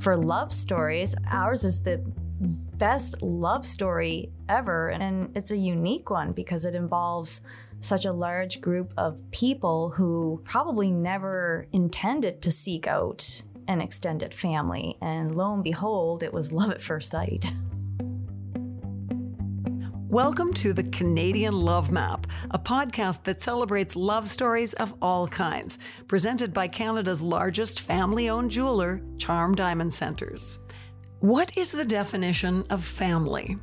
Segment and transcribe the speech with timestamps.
[0.00, 1.98] For love stories, ours is the
[2.78, 4.88] best love story ever.
[4.88, 7.42] And it's a unique one because it involves
[7.80, 14.32] such a large group of people who probably never intended to seek out an extended
[14.32, 14.96] family.
[15.02, 17.52] And lo and behold, it was love at first sight.
[20.10, 25.78] Welcome to the Canadian Love Map, a podcast that celebrates love stories of all kinds,
[26.08, 30.58] presented by Canada's largest family owned jeweler, Charm Diamond Centers.
[31.20, 33.56] What is the definition of family?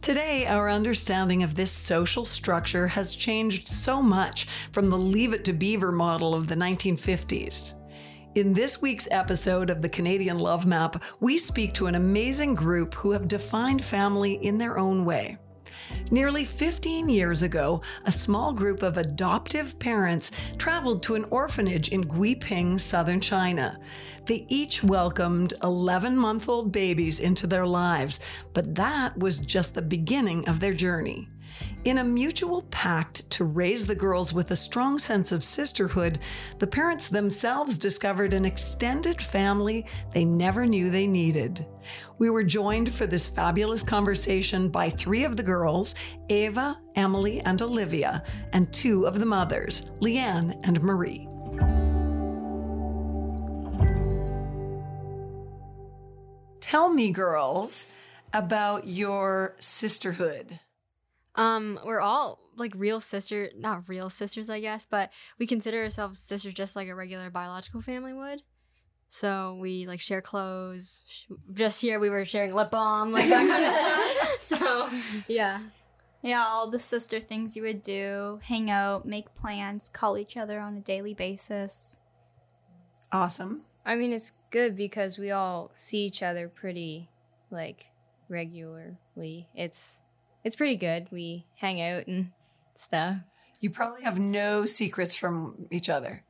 [0.00, 5.44] Today, our understanding of this social structure has changed so much from the Leave It
[5.46, 7.74] to Beaver model of the 1950s.
[8.36, 12.94] In this week's episode of the Canadian Love Map, we speak to an amazing group
[12.94, 15.36] who have defined family in their own way.
[16.10, 22.02] Nearly 15 years ago, a small group of adoptive parents traveled to an orphanage in
[22.02, 23.78] Guiping, southern China.
[24.26, 28.20] They each welcomed 11 month old babies into their lives,
[28.54, 31.28] but that was just the beginning of their journey.
[31.84, 36.18] In a mutual pact to raise the girls with a strong sense of sisterhood,
[36.58, 41.66] the parents themselves discovered an extended family they never knew they needed.
[42.18, 45.94] We were joined for this fabulous conversation by three of the girls
[46.28, 51.26] Ava, Emily, and Olivia, and two of the mothers, Leanne and Marie.
[56.60, 57.88] Tell me, girls,
[58.32, 60.60] about your sisterhood.
[61.40, 66.18] Um, we're all like real sister, not real sisters, I guess, but we consider ourselves
[66.18, 68.42] sisters just like a regular biological family would.
[69.08, 71.02] So we like share clothes.
[71.50, 74.26] Just here, we were sharing lip balm, like that kind of stuff.
[74.40, 74.88] So
[75.28, 75.60] yeah,
[76.22, 80.60] yeah, all the sister things you would do: hang out, make plans, call each other
[80.60, 81.96] on a daily basis.
[83.12, 83.62] Awesome.
[83.86, 87.08] I mean, it's good because we all see each other pretty
[87.50, 87.90] like
[88.28, 89.48] regularly.
[89.54, 90.00] It's
[90.44, 91.06] it's pretty good.
[91.10, 92.30] We hang out and
[92.76, 93.16] stuff.
[93.60, 96.24] You probably have no secrets from each other.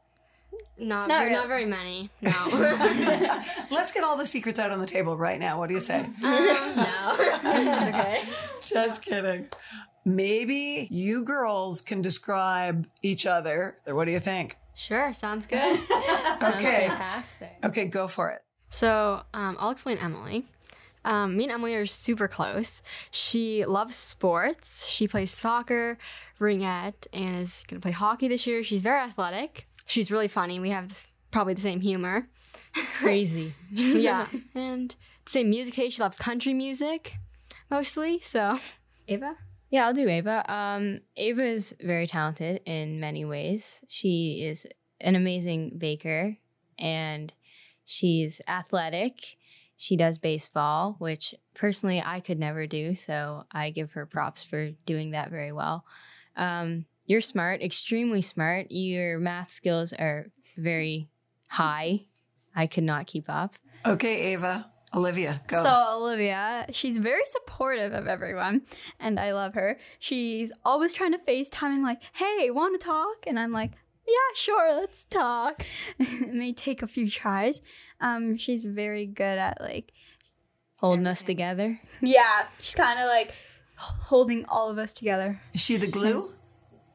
[0.79, 1.35] Not, Not very, really.
[1.37, 2.11] not very many.
[2.23, 2.31] No.
[3.71, 5.59] Let's get all the secrets out on the table right now.
[5.59, 6.01] What do you say?
[6.01, 7.17] um, no.
[7.45, 8.23] Okay.
[8.63, 9.49] Just kidding.
[10.05, 13.77] Maybe you girls can describe each other.
[13.87, 14.57] What do you think?
[14.75, 15.79] Sure, sounds good.
[15.79, 16.89] Sounds Okay.
[16.89, 17.57] fantastic.
[17.65, 18.41] Okay, go for it.
[18.71, 20.47] So um, I'll explain Emily.
[21.05, 22.83] Um, me and Emily are super close.
[23.11, 24.87] She loves sports.
[24.87, 25.99] She plays soccer,
[26.39, 28.63] ringette, and is going to play hockey this year.
[28.63, 29.67] She's very athletic.
[29.87, 30.61] She's really funny.
[30.61, 32.29] We have probably the same humor.
[32.99, 33.55] Crazy.
[33.71, 34.27] yeah.
[34.55, 34.95] And
[35.27, 35.97] same music taste.
[35.97, 37.17] She loves country music
[37.71, 38.21] mostly.
[38.21, 38.59] So,
[39.09, 39.37] Ava?
[39.71, 40.53] Yeah, I'll do Ava.
[40.53, 43.83] Um, Ava is very talented in many ways.
[43.89, 44.67] She is
[45.01, 46.37] an amazing baker
[46.79, 47.33] and
[47.85, 49.19] she's athletic.
[49.81, 52.95] She does baseball, which personally I could never do.
[52.95, 55.87] So I give her props for doing that very well.
[56.37, 58.67] Um, you're smart, extremely smart.
[58.71, 60.27] Your math skills are
[60.59, 61.09] very
[61.49, 62.05] high.
[62.55, 63.55] I could not keep up.
[63.87, 64.71] Okay, Ava.
[64.93, 65.63] Olivia, go.
[65.63, 68.63] So Olivia, she's very supportive of everyone,
[68.99, 69.79] and I love her.
[69.99, 73.71] She's always trying to FaceTime and like, "Hey, want to talk?" And I'm like,
[74.11, 75.63] "Yeah, sure, let's talk."
[75.99, 77.63] it may take a few tries.
[78.01, 79.93] Um, she's very good at like,
[80.81, 81.79] Holding us together.
[82.01, 83.35] yeah, she's kind of like
[83.77, 85.41] holding all of us together.
[85.53, 86.33] Is she the glue?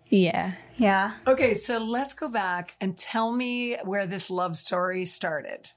[0.07, 0.53] Yeah.
[0.77, 1.13] Yeah.
[1.27, 5.71] Okay, so let's go back and tell me where this love story started.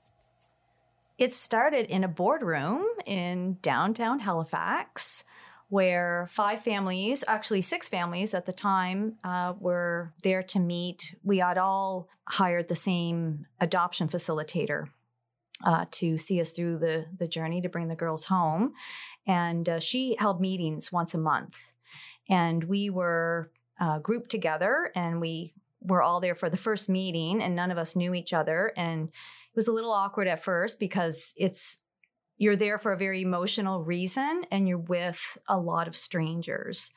[1.18, 5.24] It started in a boardroom in downtown Halifax
[5.68, 11.14] where five families, actually six families at the time, uh, were there to meet.
[11.22, 14.86] We had all hired the same adoption facilitator
[15.64, 18.72] uh, to see us through the, the journey to bring the girls home.
[19.26, 21.72] And uh, she held meetings once a month.
[22.30, 23.50] And we were
[23.80, 27.78] uh, grouped together and we were all there for the first meeting, and none of
[27.78, 28.72] us knew each other.
[28.76, 31.78] And it was a little awkward at first because it's
[32.38, 36.92] you're there for a very emotional reason and you're with a lot of strangers.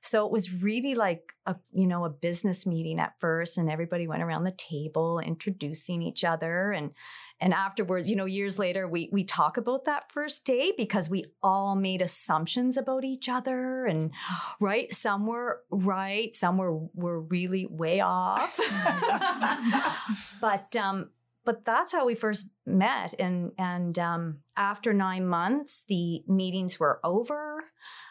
[0.00, 4.06] So it was really like a you know a business meeting at first and everybody
[4.06, 6.92] went around the table introducing each other and
[7.38, 11.24] and afterwards, you know, years later we we talk about that first day because we
[11.42, 14.12] all made assumptions about each other and
[14.60, 18.58] right, some were right, some were were really way off.
[20.40, 21.10] but um
[21.46, 27.00] but that's how we first met and and um, after nine months the meetings were
[27.02, 27.64] over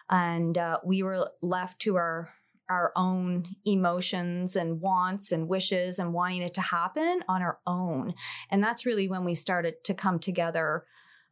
[0.09, 2.33] and uh, we were left to our
[2.69, 8.13] our own emotions and wants and wishes and wanting it to happen on our own.
[8.49, 10.85] And that's really when we started to come together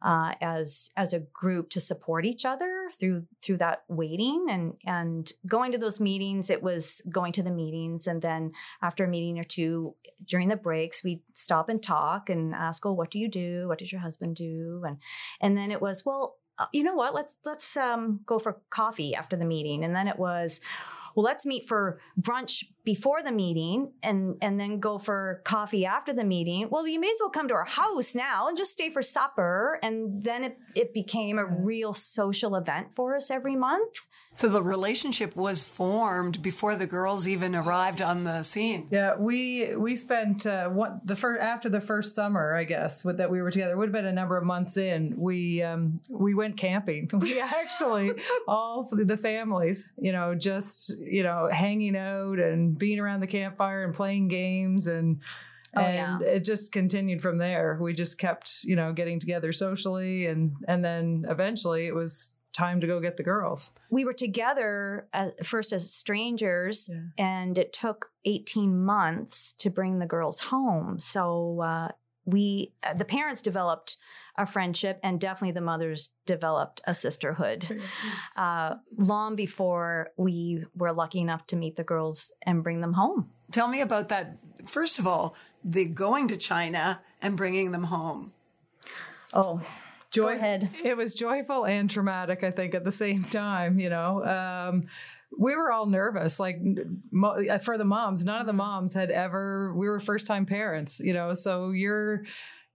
[0.04, 5.32] uh, as as a group to support each other through through that waiting and and
[5.46, 6.50] going to those meetings.
[6.50, 8.52] It was going to the meetings, and then
[8.82, 12.92] after a meeting or two during the breaks, we'd stop and talk and ask, "Oh,
[12.92, 13.66] what do you do?
[13.66, 14.98] What does your husband do?" and
[15.40, 17.14] and then it was, "Well, uh, you know what?
[17.14, 20.60] Let's let's um, go for coffee after the meeting," and then it was
[21.14, 26.12] well, let's meet for brunch before the meeting and and then go for coffee after
[26.12, 26.68] the meeting.
[26.70, 29.78] Well, you may as well come to our house now and just stay for supper.
[29.82, 34.06] And then it, it became a real social event for us every month.
[34.36, 38.88] So the relationship was formed before the girls even arrived on the scene.
[38.90, 43.18] Yeah, we we spent uh, what the first after the first summer, I guess, with
[43.18, 43.74] that we were together.
[43.74, 45.14] It would have been a number of months in.
[45.16, 47.08] We um, we went camping.
[47.24, 48.12] We actually
[48.48, 53.84] all the families, you know, just you know, hanging out and being around the campfire
[53.84, 55.20] and playing games and.
[55.76, 56.28] Oh, and yeah.
[56.28, 57.76] it just continued from there.
[57.80, 62.80] We just kept, you know, getting together socially, and and then eventually it was time
[62.80, 63.74] to go get the girls.
[63.90, 67.00] We were together as, first as strangers, Yeah.
[67.18, 71.00] and it took 18 months to bring the girls home.
[71.00, 71.88] So uh,
[72.24, 73.96] we, uh, the parents developed
[74.36, 77.80] a friendship, and definitely the mothers developed a sisterhood
[78.36, 83.30] uh, long before we were lucky enough to meet the girls and bring them home.
[83.52, 84.38] Tell me about that.
[84.66, 88.32] First of all, the going to China and bringing them home.
[89.32, 89.62] Oh,
[90.14, 90.68] Joy, Go ahead.
[90.84, 93.80] It was joyful and traumatic, I think, at the same time.
[93.80, 94.86] You know, um,
[95.38, 96.40] we were all nervous.
[96.40, 99.74] Like uh, for the moms, none of the moms had ever.
[99.74, 101.00] We were first time parents.
[101.00, 102.24] You know, so you're.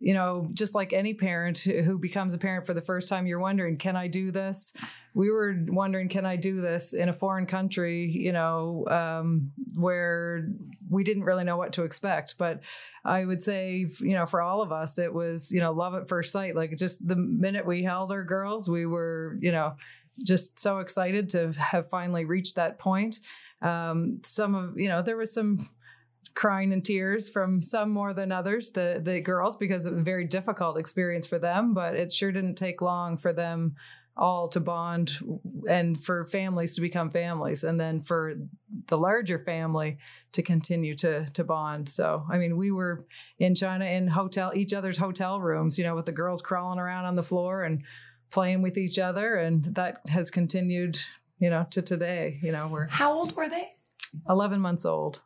[0.01, 3.27] You know, just like any parent who who becomes a parent for the first time,
[3.27, 4.71] you're wondering, can I do this?
[5.13, 10.47] We were wondering, can I do this in a foreign country, you know, um, where
[10.89, 12.38] we didn't really know what to expect.
[12.38, 12.61] But
[13.03, 16.07] I would say, you know, for all of us, it was, you know, love at
[16.07, 16.56] first sight.
[16.56, 19.75] Like just the minute we held our girls, we were, you know,
[20.25, 23.19] just so excited to have finally reached that point.
[23.62, 25.68] Um, some of, you know, there was some
[26.33, 30.04] crying and tears from some more than others, the the girls, because it was a
[30.04, 31.74] very difficult experience for them.
[31.74, 33.75] But it sure didn't take long for them
[34.19, 35.13] all to bond
[35.68, 38.36] and for families to become families and then for
[38.88, 39.98] the larger family
[40.33, 43.06] to continue to to bond so i mean we were
[43.39, 47.06] in china in hotel each other's hotel rooms you know with the girls crawling around
[47.06, 47.81] on the floor and
[48.31, 50.97] playing with each other and that has continued
[51.39, 53.67] you know to today you know we're How old were they?
[54.29, 55.21] 11 months old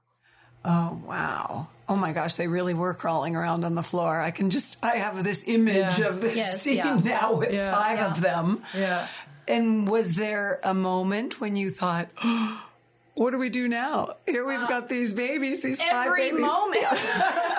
[0.66, 1.68] Oh, wow.
[1.90, 4.22] Oh my gosh, they really were crawling around on the floor.
[4.22, 6.08] I can just, I have this image Yeah.
[6.08, 6.96] of this Yes, scene yeah.
[7.04, 7.74] now with Yeah.
[7.76, 8.12] five Yeah.
[8.12, 8.64] of them.
[8.74, 9.08] yeah
[9.46, 12.64] And was there a moment when you thought, oh,
[13.16, 14.14] what do we do now?
[14.26, 16.30] Here we've uh, got these babies, these five babies.
[16.30, 16.58] every babies.
[16.58, 16.86] moment.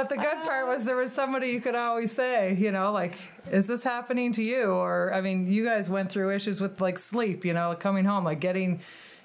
[0.00, 3.16] But the good part was there was somebody you could always say, you know, like,
[3.50, 4.70] is this happening to you?
[4.70, 8.24] Or, I mean, you guys went through issues with like sleep, you know, coming home,
[8.24, 8.80] like getting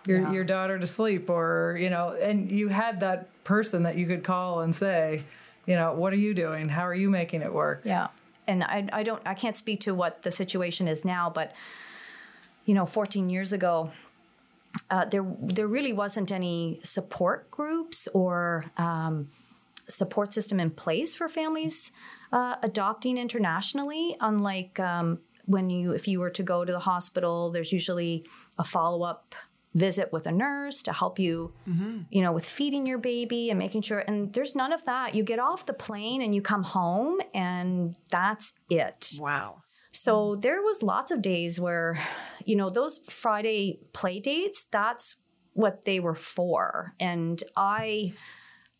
[0.05, 0.31] your, Yeah.
[0.33, 4.23] your daughter to sleep, or, you know, and you had that person that you could
[4.25, 5.23] call and say,
[5.65, 6.67] you know, what are you doing?
[6.69, 7.81] How are you making it work?
[7.85, 8.09] Yeah.
[8.47, 11.53] And I, I don't I can't speak to what the situation is now, but
[12.65, 13.91] you know, 14 years ago,
[14.91, 19.29] uh, there there really wasn't any support groups or um,
[19.87, 21.91] support system in place for families
[22.31, 24.15] uh, adopting internationally.
[24.19, 28.25] Unlike um, when you if you were to go to the hospital, there's usually
[28.57, 29.35] a follow up
[29.73, 31.53] visit with a nurse to help you
[32.09, 35.21] you know with feeding your baby and making sure and there's none of that you
[35.21, 39.63] get off the plane and you come home and that's it Wow.
[39.91, 41.99] so there was lots of days where,
[42.45, 45.17] you know, those Friday play dates, that's
[45.51, 46.93] what they were for.
[46.97, 48.13] And I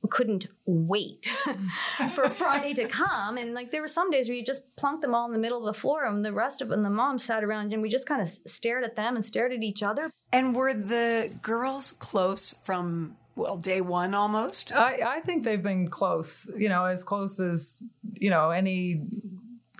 [0.10, 1.26] couldn't wait
[2.14, 3.38] for Friday to come.
[3.38, 5.58] And like there were some days where you just plunked them all in the middle
[5.60, 8.08] of the floor and the rest of them, the moms sat around and we just
[8.08, 10.12] kind of stared at them and stared at each other.
[10.32, 14.74] And were the girls close from, well, day one almost?
[14.74, 17.84] I, I think they've been close, you know, as close as,
[18.14, 19.02] you know, any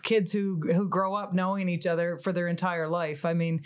[0.06, 3.26] kids who who grow up knowing each other for their entire life.
[3.26, 3.64] I mean,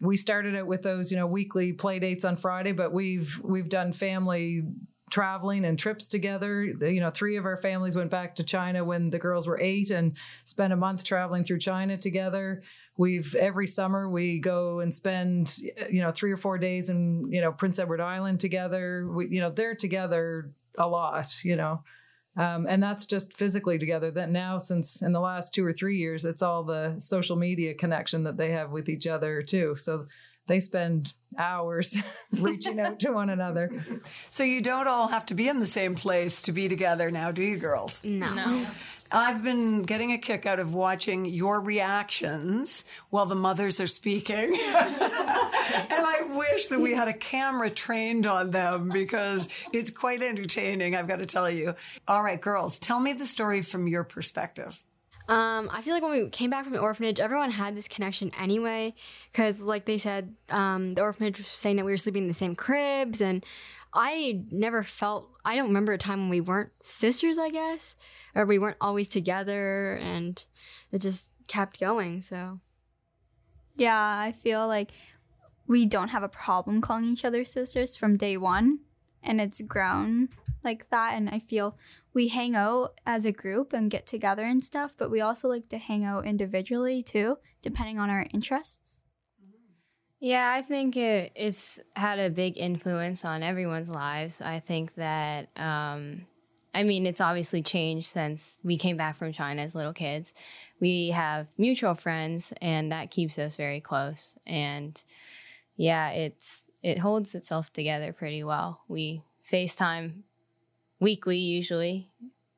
[0.00, 3.68] we started it with those you know weekly play dates on Friday, but we've we've
[3.68, 4.64] done family
[5.12, 6.64] traveling and trips together.
[6.64, 9.90] You know, three of our families went back to China when the girls were eight
[9.90, 12.62] and spent a month traveling through China together.
[12.96, 15.58] We've every summer we go and spend
[15.90, 19.06] you know three or four days in you know Prince Edward Island together.
[19.06, 21.44] We you know they're together a lot.
[21.44, 21.84] You know.
[22.34, 24.10] Um, and that's just physically together.
[24.10, 27.74] That now, since in the last two or three years, it's all the social media
[27.74, 29.76] connection that they have with each other too.
[29.76, 30.06] So
[30.46, 32.02] they spend hours
[32.38, 33.70] reaching out to one another.
[34.30, 37.32] So you don't all have to be in the same place to be together now,
[37.32, 38.02] do you, girls?
[38.02, 38.66] No.
[39.10, 44.36] I've been getting a kick out of watching your reactions while the mothers are speaking.
[44.54, 50.96] and I wish that we had a camera trained on them because it's quite entertaining,
[50.96, 51.74] I've got to tell you.
[52.08, 54.82] All right, girls, tell me the story from your perspective.
[55.32, 58.30] Um, I feel like when we came back from the orphanage, everyone had this connection
[58.38, 58.94] anyway,
[59.32, 62.34] because like they said, um, the orphanage was saying that we were sleeping in the
[62.34, 63.42] same cribs, and
[63.94, 65.30] I never felt.
[65.42, 67.38] I don't remember a time when we weren't sisters.
[67.38, 67.96] I guess,
[68.34, 70.44] or we weren't always together, and
[70.90, 72.20] it just kept going.
[72.20, 72.60] So,
[73.74, 74.90] Yeah, I feel like
[75.66, 78.80] we don't have a problem calling each other sisters from day one,
[79.22, 80.28] and it's grown
[80.64, 81.14] like that.
[81.14, 81.76] And I feel
[82.14, 85.68] we hang out as a group and get together and stuff, but we also like
[85.70, 89.02] to hang out individually too, depending on our interests.
[90.20, 94.40] Yeah, I think it, it's had a big influence on everyone's lives.
[94.40, 96.26] I think that, um,
[96.72, 100.32] I mean, it's obviously changed since we came back from China as little kids.
[100.78, 104.38] We have mutual friends, and that keeps us very close.
[104.46, 105.02] And
[105.76, 108.80] yeah, it's it holds itself together pretty well.
[108.88, 110.22] We FaceTime
[111.00, 112.10] weekly, usually,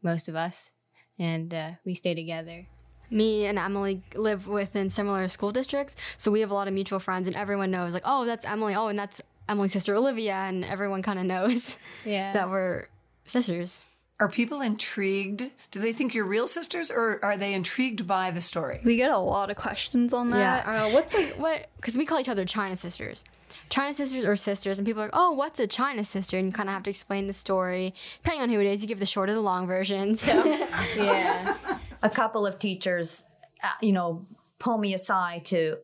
[0.02, 0.72] most of us,
[1.18, 2.66] and uh, we stay together.
[3.10, 6.98] me and Emily live within similar school districts, so we have a lot of mutual
[7.00, 8.74] friends, and everyone knows like, oh, that's Emily.
[8.74, 12.32] Oh, and that's Emily's sister Olivia, and everyone kind of knows Yeah.
[12.36, 12.86] that we're
[13.26, 13.82] sisters.
[14.20, 15.42] Are people intrigued?
[15.72, 18.80] Do they think you're real sisters or are they intrigued by the story?
[18.84, 20.38] We get a lot of questions on that.
[20.38, 20.62] Yeah.
[20.64, 20.86] that.
[20.86, 21.68] Uh, what's like what?
[21.76, 23.24] Because we call each other China sisters,
[23.70, 26.38] China sisters or sisters, and people are like, oh, what's a China sister?
[26.38, 27.92] And you kind of have to explain the story.
[28.22, 30.14] Depending on who it is, you give the short or the long version.
[30.14, 30.44] So
[30.96, 31.56] yeah.
[32.04, 33.24] a couple of teachers,
[33.64, 34.26] uh, you know,
[34.60, 35.78] pull me aside to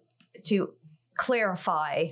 [0.44, 0.72] to
[1.16, 2.10] clarify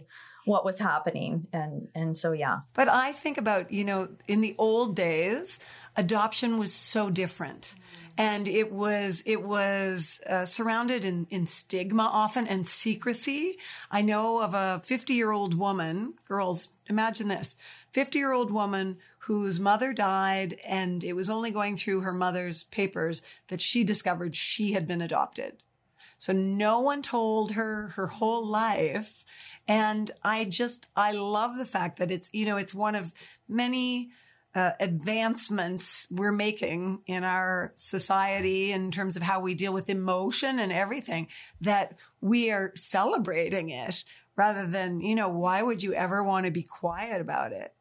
[0.48, 4.54] what was happening, and and so yeah, But I think about, you know, in the
[4.58, 5.60] old days,
[5.96, 7.74] adoption was so different.
[8.16, 13.58] And it was it was uh, surrounded in, in stigma often and secrecy.
[13.92, 17.54] I know of a 50 year old woman, girls, imagine this
[17.92, 22.64] 50 year old woman whose mother died, and it was only going through her mother's
[22.64, 25.62] papers that she discovered she had been adopted.
[26.18, 29.24] So no one told her her whole life.
[29.66, 33.12] And I just, I love the fact that it's, you know, it's one of
[33.48, 34.10] many
[34.54, 40.58] uh, advancements we're making in our society in terms of how we deal with emotion
[40.58, 41.28] and everything
[41.60, 44.04] that we are celebrating it
[44.36, 47.72] rather than, you know, why would you ever want to be quiet about it?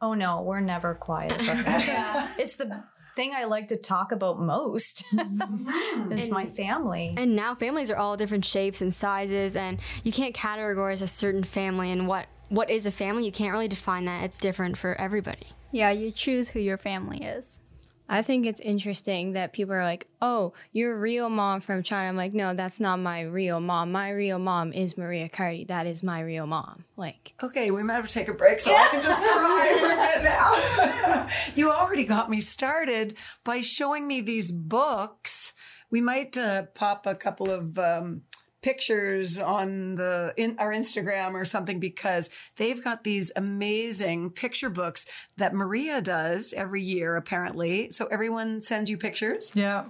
[0.00, 2.34] oh no, we're never quiet about that.
[2.38, 2.84] It's the
[3.18, 5.04] thing I like to talk about most.
[5.18, 6.12] Mm-hmm.
[6.12, 7.14] is my family.
[7.16, 11.42] And now families are all different shapes and sizes, and you can't categorize a certain
[11.42, 13.24] family and what what is a family.
[13.24, 14.24] You can't really define that.
[14.24, 15.48] It's different for everybody.
[15.72, 17.60] Yeah, you choose who your family is.
[18.08, 22.08] I think it's interesting that people are like, oh, your real mom from China.
[22.08, 23.92] I'm like, no, that's not my real mom.
[23.92, 25.64] My real mom is Maria Cardi.
[25.64, 26.84] That is my real mom.
[26.96, 29.86] Like, Okay, we might have to take a break so I can just cry for
[29.86, 31.28] a bit now.
[31.54, 35.52] you already got me started by showing me these books.
[35.90, 38.22] We might uh, pop a couple of um,
[38.62, 45.06] pictures on the in our Instagram or something because they've got these amazing picture books
[45.36, 47.90] that Maria does every year apparently.
[47.90, 49.54] So everyone sends you pictures.
[49.54, 49.84] Yeah.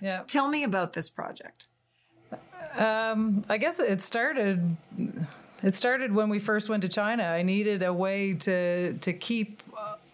[0.00, 0.22] Yeah.
[0.26, 1.66] Tell me about this project.
[2.76, 4.76] Um, I guess it started.
[5.62, 7.22] It started when we first went to China.
[7.22, 9.62] I needed a way to to keep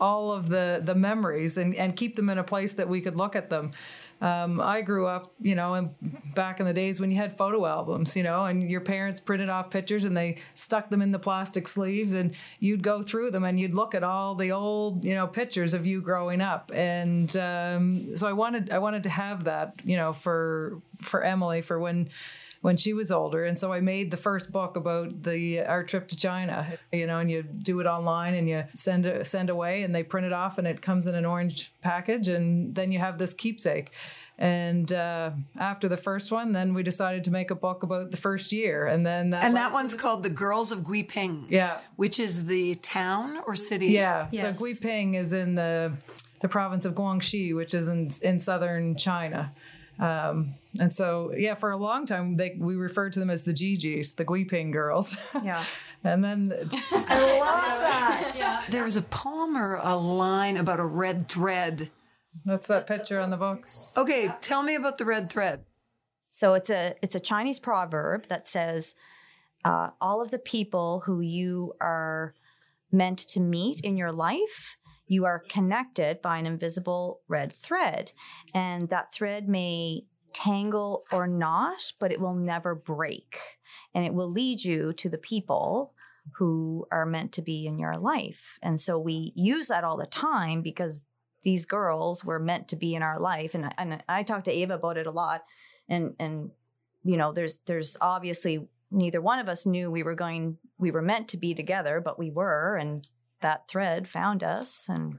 [0.00, 3.16] all of the the memories and and keep them in a place that we could
[3.16, 3.72] look at them.
[4.20, 5.90] Um, I grew up, you know, in,
[6.34, 9.48] back in the days when you had photo albums, you know, and your parents printed
[9.48, 13.44] off pictures and they stuck them in the plastic sleeves, and you'd go through them
[13.44, 16.70] and you'd look at all the old, you know, pictures of you growing up.
[16.74, 21.62] And um, so I wanted, I wanted to have that, you know, for for Emily
[21.62, 22.10] for when
[22.60, 23.44] when she was older.
[23.44, 26.78] And so I made the first book about the our trip to China.
[26.92, 30.02] You know, and you do it online and you send it send away, and they
[30.02, 33.34] print it off, and it comes in an orange package, and then you have this
[33.34, 33.92] keepsake.
[34.38, 38.16] And uh, after the first one, then we decided to make a book about the
[38.16, 41.46] first year, and then that And that one's called The Girls of Guiping.
[41.50, 41.78] Yeah.
[41.96, 43.88] Which is the town or city?
[43.88, 44.28] Yeah.
[44.32, 44.58] Yes.
[44.58, 45.98] So Guiping is in the
[46.40, 49.52] the province of Guangxi, which is in in southern China.
[50.00, 53.52] Um, and so, yeah, for a long time, they, we referred to them as the
[53.52, 55.16] Gigi's, the Guiping girls.
[55.44, 55.62] Yeah.
[56.02, 58.64] and then, I love that.
[58.70, 61.90] There was a Palmer, a line about a red thread.
[62.44, 63.66] that's that picture on the book.
[63.96, 65.64] Okay, tell me about the red thread.
[66.30, 68.94] So it's a it's a Chinese proverb that says,
[69.64, 72.34] uh, "All of the people who you are
[72.92, 74.76] meant to meet in your life,
[75.10, 78.12] you are connected by an invisible red thread,
[78.54, 80.02] and that thread may
[80.32, 83.36] tangle or not, but it will never break,
[83.92, 85.94] and it will lead you to the people."
[86.36, 88.58] Who are meant to be in your life.
[88.62, 91.02] And so we use that all the time because
[91.42, 93.54] these girls were meant to be in our life.
[93.54, 95.42] And, and I talk to Ava about it a lot
[95.90, 96.52] and and
[97.02, 101.02] you know there's there's obviously neither one of us knew we were going we were
[101.02, 103.08] meant to be together but we were and
[103.40, 105.18] that thread found us and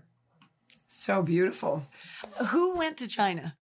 [0.87, 1.87] So beautiful.
[2.49, 3.55] Who went to China?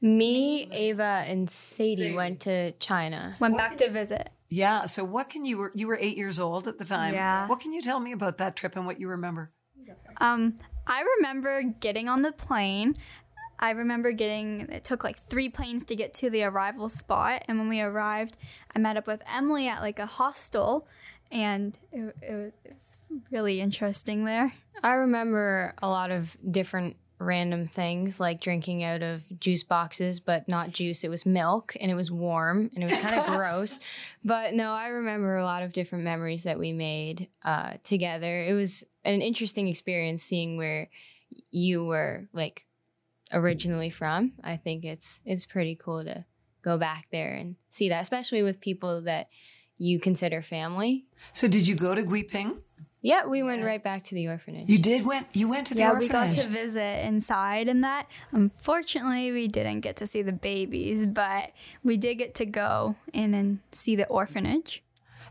[0.00, 3.36] Me, Ava, and Sadie, went to China.
[3.38, 4.30] Went back to visit.
[4.50, 4.86] Yeah.
[4.86, 7.14] So what can you were you were eight years old at the time?
[7.14, 7.46] Yeah.
[7.46, 9.52] What can you tell me about that trip and what you remember?
[10.18, 12.94] Um, I remember getting on the plane.
[13.58, 17.58] I remember getting it took like three planes to get to the arrival spot, and
[17.58, 18.36] when we arrived,
[18.74, 20.88] I met up with Emily at like a hostel,
[21.32, 22.98] and it, it, was
[23.30, 24.52] really interesting there.
[24.82, 30.48] I remember a lot of different random things like drinking out of juice boxes, but
[30.48, 31.04] not juice.
[31.04, 33.80] It was milk and it was warm and it was kind of gross.
[34.24, 38.42] But no, I remember a lot of different memories that we made uh, together.
[38.42, 40.90] It was an interesting experience seeing where
[41.50, 42.66] you were like
[43.32, 44.32] originally from.
[44.44, 46.24] I think it's it's pretty cool to
[46.62, 49.28] go back there and see that, especially with people that
[49.82, 51.04] you consider family.
[51.32, 52.58] So did you go to Guiping?
[53.04, 54.68] Yeah, we went right back to the orphanage.
[54.68, 56.10] You did went you went to the orphanage.
[56.12, 58.06] yeah, we got to visit inside and that.
[58.30, 61.50] Unfortunately, we didn't get to see the babies, but
[61.82, 64.84] we did get to go in and see the orphanage.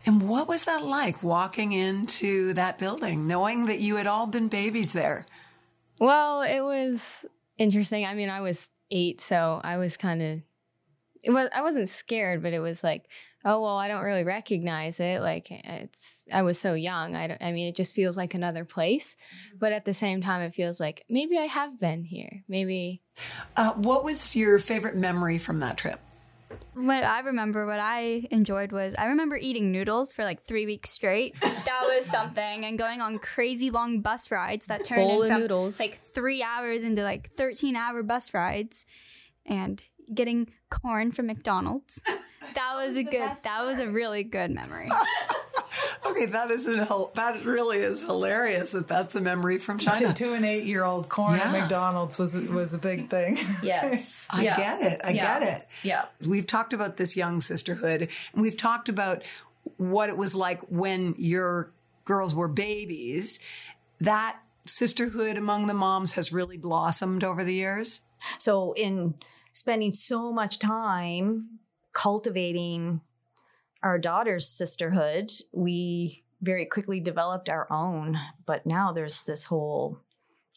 [0.05, 4.49] and what was that like walking into that building, knowing that you had all been
[4.49, 5.25] babies there?
[6.01, 7.25] Well, it was
[7.57, 8.05] interesting.
[8.05, 10.41] I mean, I was eight, so I was kind of.
[11.23, 11.49] It was.
[11.53, 13.07] I wasn't scared, but it was like,
[13.45, 15.21] oh well, I don't really recognize it.
[15.21, 16.23] Like it's.
[16.31, 17.15] I was so young.
[17.15, 17.27] I.
[17.27, 19.15] Don't, I mean, it just feels like another place,
[19.57, 22.43] but at the same time, it feels like maybe I have been here.
[22.47, 23.01] Maybe.
[23.55, 25.99] Uh, what was your favorite memory from that trip?
[26.73, 30.89] What I remember, what I enjoyed was I remember eating noodles for like three weeks
[30.89, 31.39] straight.
[31.41, 35.35] That was something, and going on crazy long bus rides that turned Bowl in of
[35.35, 35.79] from noodles.
[35.79, 38.85] like three hours into like thirteen hour bus rides,
[39.45, 42.01] and getting corn from McDonald's.
[42.55, 43.29] That was a good.
[43.43, 44.89] That was a really good memory.
[46.05, 49.85] Okay, that is an, hil- that really is hilarious that that's a memory from To,
[49.85, 50.13] China.
[50.13, 53.37] to an eight year old, corn at McDonald's was was a big thing.
[53.63, 55.01] yes I get it.
[55.03, 55.67] I get it.
[55.83, 59.23] yeah We've talked about this young sisterhood, and we've talked about
[59.77, 61.71] what it was like when your
[62.03, 63.39] girls were babies.
[64.01, 68.01] That sisterhood among the moms has really blossomed over the years.
[68.39, 69.13] so in
[69.51, 71.59] spending so much time
[71.93, 73.01] cultivating
[73.83, 79.99] our daughter's sisterhood we very quickly developed our own but now there's this whole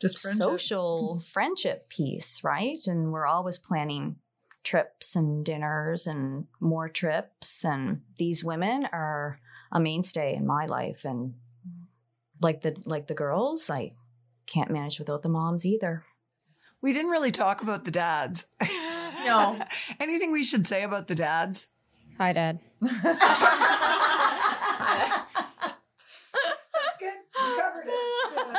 [0.01, 0.43] Just friendship.
[0.43, 2.87] social friendship piece, right?
[2.87, 4.17] And we're always planning
[4.65, 7.65] trips and dinners and more trips.
[7.65, 9.39] And these women are
[9.71, 11.05] a mainstay in my life.
[11.05, 11.35] And
[12.41, 13.93] like the like the girls, I
[14.47, 16.05] can't manage without the moms either.
[16.81, 18.47] We didn't really talk about the dads.
[19.25, 19.59] No.
[20.01, 21.69] Anything we should say about the dads?
[22.19, 22.61] Hi, Dad.
[22.81, 23.03] That's
[26.99, 27.15] good.
[27.35, 28.59] We covered it.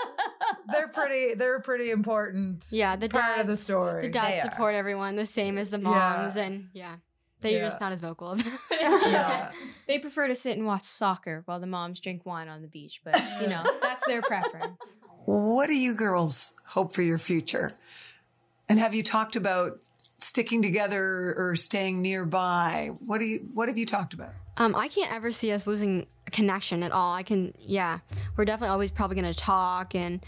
[0.71, 1.33] They're pretty.
[1.35, 2.65] They're pretty important.
[2.71, 4.01] Yeah, the part of the dads- story.
[4.03, 4.51] The dads They are.
[4.51, 5.83] support everyone the same as the Yeah.
[5.89, 6.95] moms, and yeah,
[7.41, 7.65] they're Yeah.
[7.65, 9.11] just not as vocal about it.
[9.11, 9.51] Yeah.
[9.87, 13.01] They prefer to sit and watch soccer while the moms drink wine on the beach,
[13.03, 14.97] but you know that's their preference.
[15.25, 17.69] What do you girls hope for your future?
[18.67, 19.73] And have you talked about
[20.17, 22.91] sticking together or staying nearby?
[23.05, 24.31] What do you what have you talked about?
[24.57, 27.13] Um, I can't ever see us losing connection at all.
[27.13, 27.99] I can, yeah,
[28.37, 30.21] we're definitely always probably gonna talk, and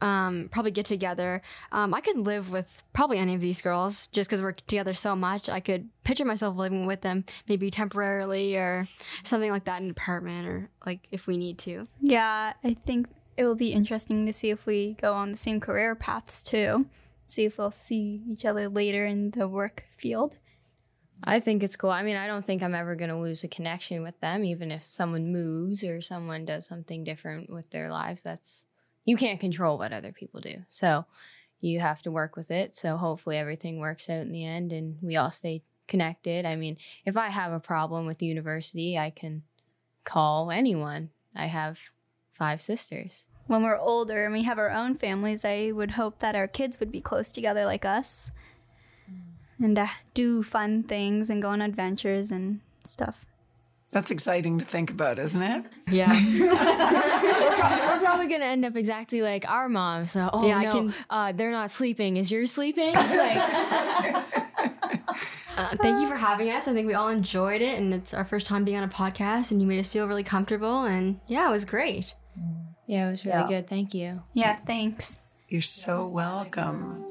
[0.00, 1.40] um, probably get together.
[1.70, 5.14] Um, I could live with probably any of these girls just because we're together so
[5.14, 5.48] much.
[5.48, 8.86] I could picture myself living with them, maybe temporarily or
[9.22, 11.84] something like that in an apartment or like if we need to.
[12.00, 15.60] Yeah, I think it will be interesting to see if we go on the same
[15.60, 16.86] career paths too.
[17.32, 20.36] See if we'll see each other later in the work field.
[21.24, 21.88] I think it's cool.
[21.88, 24.70] I mean, I don't think I'm ever going to lose a connection with them, even
[24.70, 28.22] if someone moves or someone does something different with their lives.
[28.22, 28.66] That's,
[29.06, 30.56] you can't control what other people do.
[30.68, 31.06] So
[31.62, 32.74] you have to work with it.
[32.74, 36.44] So hopefully everything works out in the end and we all stay connected.
[36.44, 39.44] I mean, if I have a problem with the university, I can
[40.04, 41.08] call anyone.
[41.34, 41.80] I have
[42.34, 43.26] five sisters.
[43.46, 46.78] When we're older and we have our own families, I would hope that our kids
[46.80, 48.30] would be close together like us
[49.60, 53.26] and uh, do fun things and go on adventures and stuff.
[53.90, 55.66] That's exciting to think about, isn't it?
[55.90, 56.08] Yeah.
[56.40, 60.06] We're probably going to end up exactly like our mom.
[60.06, 62.16] So, oh Yeah, I no, can- uh, they're not sleeping.
[62.16, 62.94] Is yours sleeping?
[62.94, 64.24] Like,
[65.54, 66.66] Uh, thank you for having us.
[66.66, 69.52] I think we all enjoyed it, and it's our first time being on a podcast,
[69.52, 70.84] and you made us feel really comfortable.
[70.84, 72.14] And yeah, it was great.
[72.86, 73.68] Yeah, it was really good.
[73.68, 74.22] Thank you.
[74.32, 75.20] Yeah, thanks.
[75.48, 77.04] You're so welcome.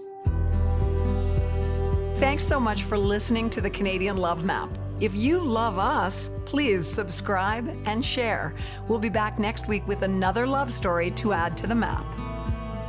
[2.15, 4.69] Thanks so much for listening to the Canadian Love Map.
[4.99, 8.53] If you love us, please subscribe and share.
[8.87, 12.05] We'll be back next week with another love story to add to the map.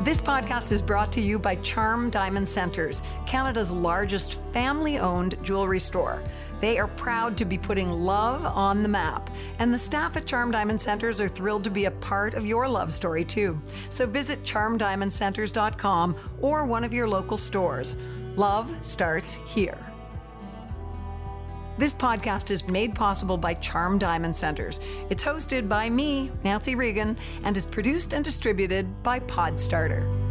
[0.03, 5.79] This podcast is brought to you by Charm Diamond Centers, Canada's largest family owned jewelry
[5.79, 6.25] store.
[6.61, 10.51] They are proud to be putting love on the map, and the staff at Charm
[10.51, 13.63] Diamond Centers are thrilled to be a part of your love story too.
[13.91, 17.97] So visit charmdiamondcenters.com or one of your local stores.
[18.35, 19.92] Love starts here.
[21.79, 24.79] This podcast is made possible by Charm Diamond Centers.
[25.09, 30.22] It's hosted by me, Nancy Regan, and is produced and distributed by Podstarter.